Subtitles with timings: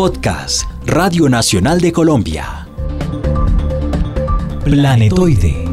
[0.00, 2.66] Podcast Radio Nacional de Colombia.
[4.64, 5.68] Planetoide.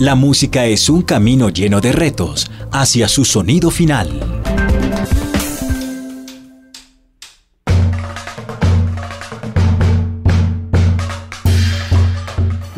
[0.00, 4.29] La música es un camino lleno de retos hacia su sonido final.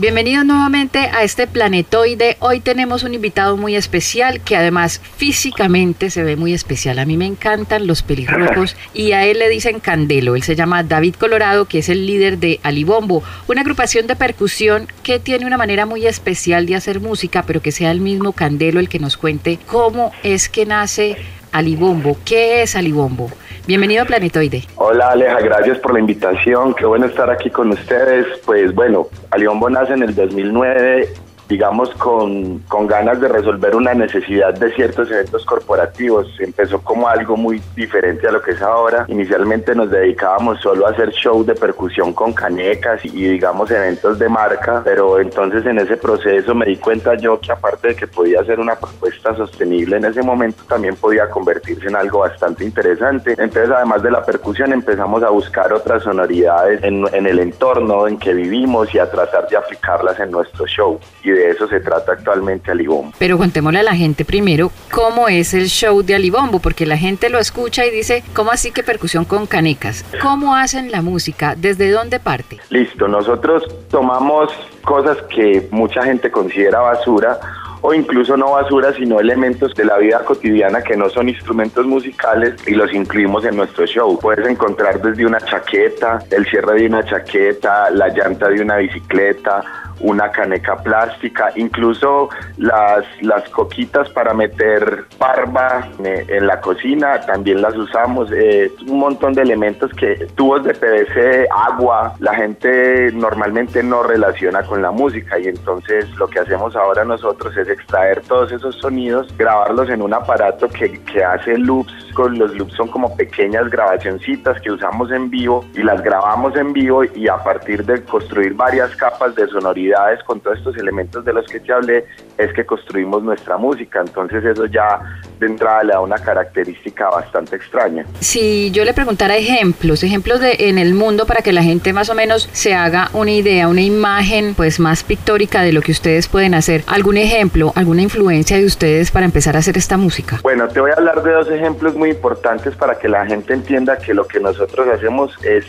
[0.03, 2.37] Bienvenidos nuevamente a este planetoide.
[2.41, 6.99] Hoy tenemos un invitado muy especial que además físicamente se ve muy especial.
[6.99, 10.35] A mí me encantan los pelirrojos y a él le dicen Candelo.
[10.35, 14.89] Él se llama David Colorado, que es el líder de Alibombo, una agrupación de percusión
[15.05, 18.81] que tiene una manera muy especial de hacer música, pero que sea el mismo Candelo
[18.81, 21.17] el que nos cuente cómo es que nace
[21.53, 22.19] Alibombo.
[22.25, 23.31] ¿Qué es Alibombo?
[23.65, 24.65] Bienvenido a Planetoide.
[24.75, 26.75] Hola Aleja, gracias por la invitación.
[26.75, 28.27] Qué bueno estar aquí con ustedes.
[28.45, 31.15] Pues bueno, Alibombo nace en el 2009
[31.53, 36.27] digamos, con, con, ganas de resolver una necesidad de ciertos eventos corporativos.
[36.41, 39.05] Empezó como algo muy diferente a lo que es ahora.
[39.09, 44.31] Inicialmente nos dedicábamos solo a hacer shows de percusión con canecas y, digamos, eventos de
[44.31, 48.43] marca, pero entonces en ese proceso me di cuenta yo que aparte de que podía
[48.45, 53.33] ser una propuesta sostenible en ese momento, también podía convertirse en algo bastante interesante.
[53.33, 58.19] Entonces, además de la percusión, empezamos a buscar otras sonoridades en, en el entorno en
[58.19, 60.99] que vivimos y a tratar de aplicarlas en nuestro show.
[61.23, 63.13] Y de eso se trata actualmente Alibombo.
[63.19, 67.29] Pero contémosle a la gente primero cómo es el show de Alibombo, porque la gente
[67.29, 70.05] lo escucha y dice, ¿cómo así que percusión con canecas?
[70.21, 71.55] ¿Cómo hacen la música?
[71.57, 72.59] ¿Desde dónde parte?
[72.71, 74.51] Listo, nosotros tomamos
[74.85, 77.39] cosas que mucha gente considera basura
[77.83, 82.55] o incluso no basura, sino elementos de la vida cotidiana que no son instrumentos musicales
[82.67, 84.19] y los incluimos en nuestro show.
[84.21, 89.63] Puedes encontrar desde una chaqueta, el cierre de una chaqueta, la llanta de una bicicleta,
[90.01, 97.77] una caneca plástica, incluso las, las coquitas para meter barba en la cocina también las
[97.77, 104.03] usamos, eh, un montón de elementos que tubos de PVC, agua, la gente normalmente no
[104.03, 108.77] relaciona con la música y entonces lo que hacemos ahora nosotros es extraer todos esos
[108.77, 113.71] sonidos, grabarlos en un aparato que, que hace loops, con los loops son como pequeñas
[113.71, 118.55] grabacioncitas que usamos en vivo y las grabamos en vivo y a partir de construir
[118.55, 122.05] varias capas de sonoridad con todos estos elementos de los que te hablé,
[122.39, 124.01] es que construimos nuestra música.
[124.01, 125.01] Entonces eso ya
[125.43, 128.07] de entrada le da una característica bastante extraña.
[128.21, 132.09] Si yo le preguntara ejemplos, ejemplos de en el mundo para que la gente más
[132.09, 136.29] o menos se haga una idea, una imagen pues más pictórica de lo que ustedes
[136.29, 140.39] pueden hacer, algún ejemplo, alguna influencia de ustedes para empezar a hacer esta música.
[140.43, 143.99] Bueno, te voy a hablar de dos ejemplos muy importantes para que la gente entienda
[143.99, 145.65] que lo que nosotros hacemos es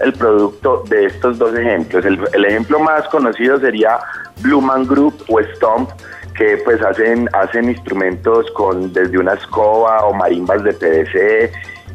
[0.00, 2.04] el producto de estos dos ejemplos.
[2.04, 3.98] El, ejemplo más conocido sería
[4.42, 5.90] Man Group o Stomp,
[6.34, 11.52] que pues hacen, hacen instrumentos con desde una escoba o marimbas de PVC.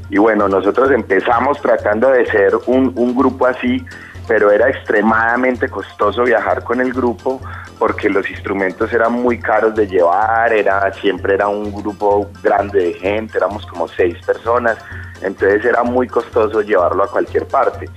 [0.10, 3.86] Y bueno, nosotros empezamos tratando de ser un, un grupo así,
[4.28, 7.42] pero era extremadamente costoso viajar con el grupo
[7.80, 12.94] porque los instrumentos eran muy caros de llevar, era, siempre era un grupo grande de
[12.94, 14.78] gente, éramos como seis personas,
[15.22, 17.90] entonces era muy costoso llevarlo a cualquier parte.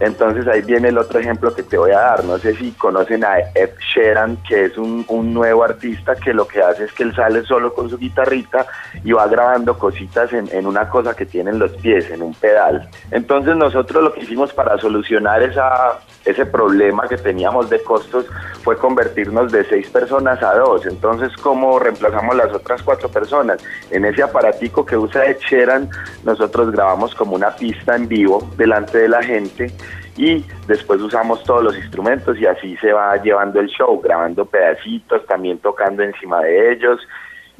[0.00, 2.24] Entonces ahí viene el otro ejemplo que te voy a dar.
[2.24, 6.62] No sé si conocen a Ed Sheeran, que es un, nuevo artista que lo que
[6.62, 8.66] hace es que él sale solo con su guitarrita
[9.04, 12.34] y va grabando cositas en, en una cosa que tiene en los pies, en un
[12.34, 12.88] pedal.
[13.10, 18.26] Entonces nosotros lo que hicimos para solucionar esa, ese problema que teníamos de costos
[18.62, 20.86] fue convertirnos de seis personas a dos.
[20.86, 23.64] Entonces, ¿cómo reemplazamos las otras cuatro personas?
[23.90, 25.88] En ese aparatico que usa Ed Sheeran,
[26.24, 29.72] nosotros grabamos como una pista en vivo delante de la gente
[30.16, 35.24] y después usamos todos los instrumentos y así se va llevando el show, grabando pedacitos,
[35.26, 37.00] también tocando encima de ellos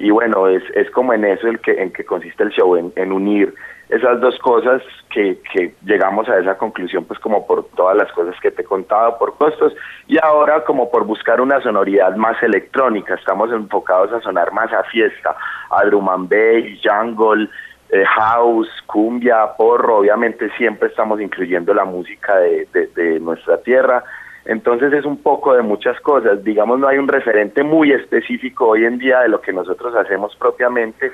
[0.00, 3.12] y bueno, es, es como en eso el que, en que consiste el show, en,
[3.12, 3.54] unir
[3.90, 8.34] esas dos cosas que, que, llegamos a esa conclusión, pues como por todas las cosas
[8.40, 9.74] que te he contado, por costos,
[10.06, 14.84] y ahora como por buscar una sonoridad más electrónica, estamos enfocados a sonar más a
[14.84, 15.36] fiesta,
[15.70, 17.48] a drum and bass, jungle,
[17.92, 24.04] eh, house, cumbia, porro, obviamente siempre estamos incluyendo la música de, de, nuestra tierra.
[24.44, 26.44] Entonces es un poco de muchas cosas.
[26.44, 30.36] Digamos, no hay un referente muy específico hoy en día de lo que nosotros hacemos
[30.36, 31.10] propiamente,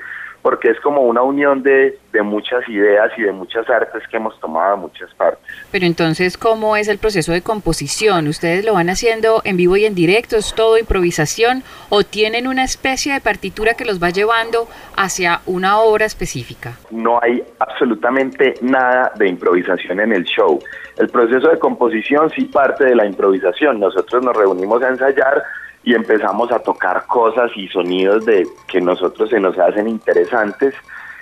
[0.47, 4.39] porque es como una unión de, de, muchas ideas y de muchas artes que hemos
[4.39, 5.43] tomado de muchas partes.
[5.73, 8.29] Pero entonces, ¿cómo es el proceso de composición?
[8.29, 10.37] ¿Ustedes lo van haciendo en vivo y en directo?
[10.37, 11.63] ¿Es todo improvisación?
[11.89, 16.77] ¿O tienen una especie de partitura que los va llevando hacia una obra específica?
[16.91, 20.59] No hay absolutamente nada de improvisación en el show.
[20.95, 23.81] El proceso de composición sí parte de la improvisación.
[23.81, 25.43] Nosotros nos reunimos a ensayar
[25.87, 30.75] y empezamos a tocar cosas y sonidos de que nosotros se nos hacen interesantes.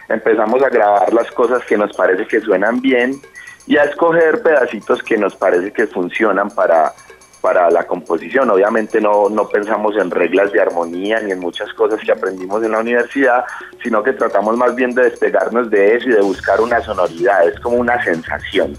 [0.09, 3.21] Empezamos a grabar las cosas que nos parece que suenan bien
[3.67, 6.93] y a escoger pedacitos que nos parece que funcionan para,
[7.41, 8.49] para la composición.
[8.49, 12.71] Obviamente no, no pensamos en reglas de armonía ni en muchas cosas que aprendimos en
[12.71, 13.45] la universidad,
[13.83, 17.59] sino que tratamos más bien de despegarnos de eso y de buscar una sonoridad, es
[17.59, 18.73] como una sensación.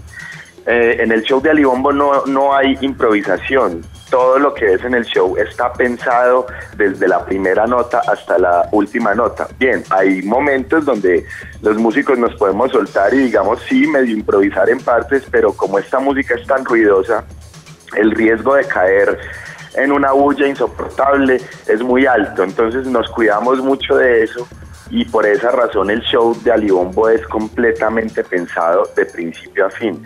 [0.69, 4.95] Eh, en el show de Alibombo no, no hay improvisación, todo lo que es en
[4.95, 9.47] el show está pensado desde la primera nota hasta la última nota.
[9.57, 11.25] Bien, hay momentos donde
[11.61, 16.01] los músicos nos podemos soltar y digamos sí, medio improvisar en partes, pero como esta
[16.01, 17.23] música es tan ruidosa,
[17.95, 19.17] el riesgo de caer
[19.75, 24.45] en una bulla insoportable es muy alto, entonces nos cuidamos mucho de eso
[24.89, 30.03] y por esa razón el show de Alibombo es completamente pensado de principio a fin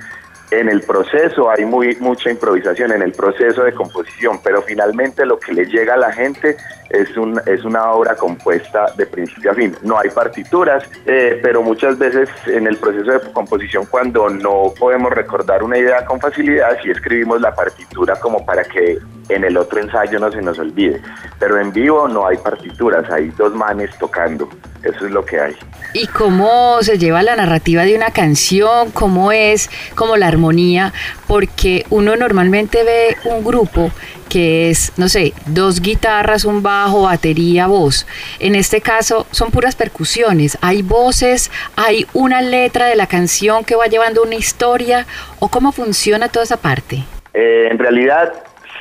[0.52, 5.40] en el proceso hay muy mucha improvisación, en el proceso de composición, pero finalmente lo
[5.40, 6.58] que le llega a la gente
[6.94, 9.76] es, un, es una obra compuesta de principio a fin.
[9.82, 15.12] No hay partituras, eh, pero muchas veces en el proceso de composición cuando no podemos
[15.12, 19.00] recordar una idea con facilidad, sí escribimos la partitura como para que
[19.30, 21.02] en el otro ensayo no se nos olvide.
[21.40, 24.50] Pero en vivo no hay partituras, hay dos manes tocando.
[24.84, 25.56] Eso es lo que hay.
[25.94, 28.92] ¿Y cómo se lleva la narrativa de una canción?
[28.92, 30.92] ¿Cómo es como la armonía?
[31.28, 33.92] Porque uno normalmente ve un grupo
[34.32, 38.08] que es, no sé, dos guitarras, un bajo, batería, voz.
[38.40, 40.58] En este caso son puras percusiones.
[40.62, 45.06] Hay voces, hay una letra de la canción que va llevando una historia.
[45.40, 47.04] ¿O cómo funciona toda esa parte?
[47.34, 48.32] Eh, en realidad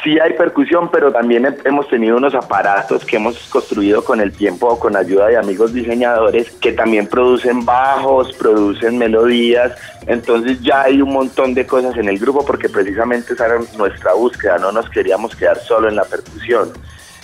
[0.03, 4.79] Sí hay percusión, pero también hemos tenido unos aparatos que hemos construido con el tiempo
[4.79, 9.73] con ayuda de amigos diseñadores que también producen bajos, producen melodías.
[10.07, 14.15] Entonces ya hay un montón de cosas en el grupo porque precisamente esa era nuestra
[14.15, 16.73] búsqueda, no nos queríamos quedar solo en la percusión.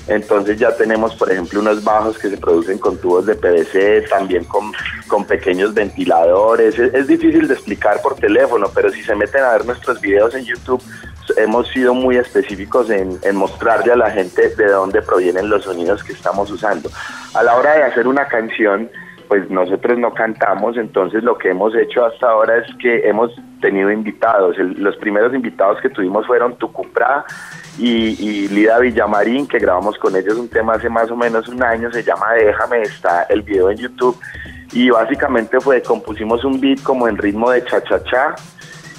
[0.08, 4.44] Entonces ya tenemos, por ejemplo, unos bajos que se producen con tubos de PVC, también
[4.44, 4.72] con,
[5.08, 6.78] con pequeños ventiladores.
[6.78, 10.34] Es, es, difícil de explicar por teléfono, pero si se meten a ver nuestros videos
[10.34, 10.80] en YouTube,
[11.36, 16.12] hemos sido muy específicos en, mostrarle a la gente de dónde provienen los sonidos que
[16.12, 16.90] estamos usando.
[17.34, 18.90] A la hora de hacer una canción,
[19.28, 23.90] pues nosotros no cantamos, entonces lo que hemos hecho hasta ahora es que hemos tenido
[23.90, 24.56] invitados.
[24.58, 27.24] los primeros invitados que tuvimos fueron Tucumprá
[27.78, 31.62] y, y, Lida Villamarín, que grabamos con ellos un tema hace más o menos un
[31.62, 34.18] año, se llama Déjame, está el video en YouTube.
[34.72, 38.34] Y básicamente fue, compusimos un beat como en ritmo de cha-cha-cha,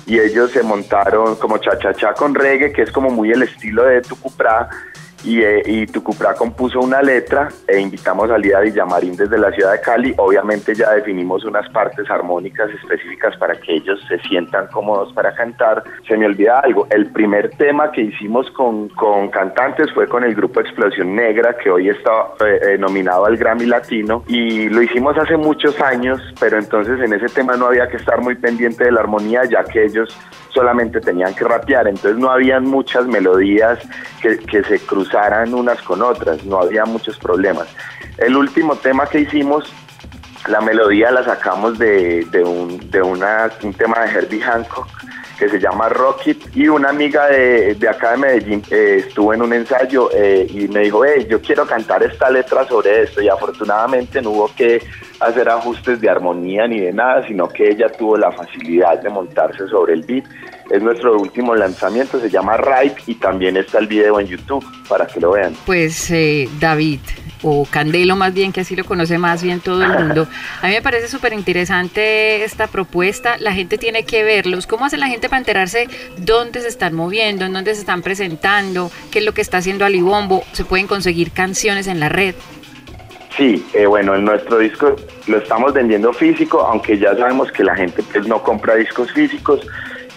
[0.08, 4.02] y ellos se montaron como cha-cha-cha con reggae, que es como muy el estilo de
[4.02, 4.70] Tucupra,
[5.24, 9.74] y, eh, y Tucupra compuso una letra e invitamos a Lida Villamarín desde la ciudad
[9.74, 10.14] de Cali.
[10.18, 15.84] Obviamente ya definimos unas partes armónicas específicas para que ellos se sientan cómodos para cantar.
[16.08, 20.36] Se me olvida algo, el primer tema que hicimos con, con cantantes fue con el
[20.36, 22.12] grupo Explosión Negra, que hoy está
[22.46, 27.14] eh, eh, nominado al Grammy Latino, y lo hicimos hace muchos años, pero entonces en
[27.14, 30.16] ese tema no había que estar muy pendiente de la armonía, ya que ellos
[30.58, 33.78] solamente tenían que rapear, entonces no habían muchas melodías
[34.20, 37.68] que, que se cruzaran unas con otras, no había muchos problemas.
[38.18, 39.72] El último tema que hicimos,
[40.48, 44.88] la melodía la sacamos de, de, un, de una, un tema de Herbie Hancock
[45.38, 49.42] que se llama Rocket y una amiga de, de acá de Medellín eh, estuvo en
[49.42, 53.30] un ensayo eh, y me dijo, hey, yo quiero cantar esta letra sobre esto y
[53.30, 54.82] afortunadamente no hubo que
[55.20, 59.68] hacer ajustes de armonía ni de nada, sino que ella tuvo la facilidad de montarse
[59.68, 60.26] sobre el beat.
[60.70, 65.08] Es nuestro último lanzamiento, se llama Ripe y también está el video en YouTube para
[65.08, 65.56] que lo vean.
[65.66, 67.00] Pues eh, David,
[67.44, 70.28] o Candelo más bien, que así lo conoce más bien todo el mundo.
[70.62, 74.68] A mí me parece súper interesante esta propuesta, la gente tiene que verlos.
[74.68, 78.92] ¿Cómo hace la gente para enterarse dónde se están moviendo, en dónde se están presentando,
[79.12, 80.44] qué es lo que está haciendo Alibombo?
[80.54, 82.36] ¿Se pueden conseguir canciones en la red?
[83.38, 84.96] Sí, eh, bueno, en nuestro disco
[85.28, 89.62] lo estamos vendiendo físico, aunque ya sabemos que la gente pues no compra discos físicos,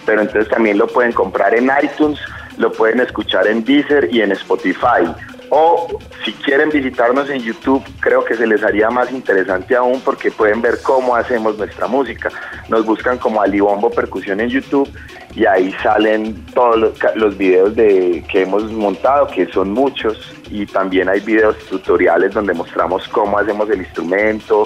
[0.07, 2.19] pero entonces también lo pueden comprar en iTunes,
[2.57, 5.05] lo pueden escuchar en Deezer y en Spotify.
[5.53, 10.31] O si quieren visitarnos en YouTube, creo que se les haría más interesante aún porque
[10.31, 12.29] pueden ver cómo hacemos nuestra música.
[12.69, 14.89] Nos buscan como Alibombo Percusión en YouTube
[15.35, 20.65] y ahí salen todos los, los videos de, que hemos montado, que son muchos, y
[20.65, 24.65] también hay videos tutoriales donde mostramos cómo hacemos el instrumento,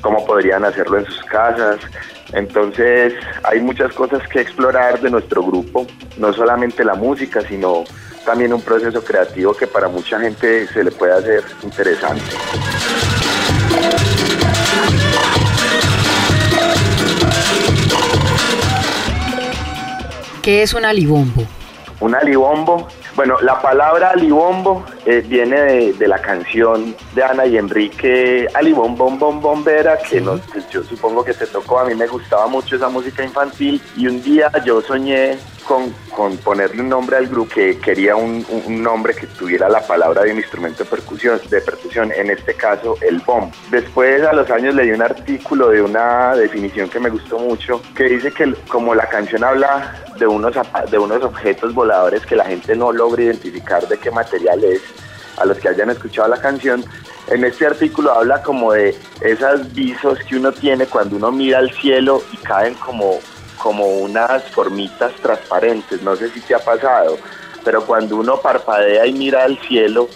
[0.00, 1.78] cómo podrían hacerlo en sus casas.
[2.32, 3.14] Entonces
[3.44, 5.86] hay muchas cosas que explorar de nuestro grupo,
[6.16, 7.84] no solamente la música, sino
[8.24, 12.24] también un proceso creativo que para mucha gente se le puede hacer interesante.
[20.42, 21.42] ¿Qué es un alibombo?
[22.00, 28.46] Un alibombo Bueno, la palabra alibombo eh, viene de, la canción de Ana y Enrique
[28.54, 32.06] Alibom Bom Bom Bombera, que no, pues, yo supongo que te tocó, a mí me
[32.06, 37.16] gustaba mucho esa música infantil y un día yo soñé con, con, ponerle un nombre
[37.16, 41.40] al grupo que quería un, nombre que tuviera la palabra de un instrumento de percusión,
[41.48, 43.52] de percusión, en este caso el bomb.
[43.70, 48.04] Después a los años leí un artículo de una definición que me gustó mucho, que
[48.04, 50.54] dice que como la canción habla de unos,
[50.90, 54.82] de unos objetos voladores que la gente no logra identificar de qué material es,
[55.36, 56.84] a los que hayan escuchado la canción,
[57.28, 61.70] en este artículo habla como de esas visos que uno tiene cuando uno mira al
[61.72, 63.18] cielo y caen como
[63.64, 67.16] como unas formitas transparentes, no sé si te ha pasado,
[67.64, 70.06] pero cuando uno parpadea y mira al cielo,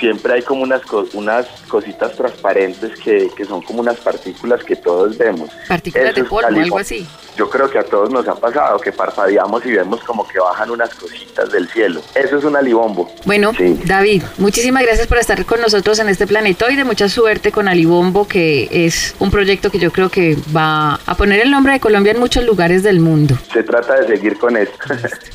[0.00, 5.50] siempre hay como unas, unas cositas transparentes que, son como unas partículas que todos vemos.
[5.68, 7.06] Partículas de polvo, algo así
[7.40, 10.70] yo creo que a todos nos ha pasado que parpadeamos y vemos como que bajan
[10.70, 12.02] unas cositas del cielo.
[12.14, 13.10] Eso es un alibombo.
[13.24, 13.52] Bueno,
[13.86, 16.84] David, muchísimas gracias por estar con nosotros en este planetoide.
[16.84, 21.40] Mucha suerte con Alibombo, que es un proyecto que yo creo que va a poner
[21.40, 23.38] el nombre de Colombia en muchos lugares del mundo.
[23.50, 24.76] Se trata de seguir con esto.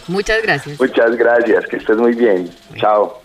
[0.08, 0.80] Muchas gracias.
[0.86, 2.52] Muchas gracias, que estés muy bien.
[2.76, 3.25] Chao.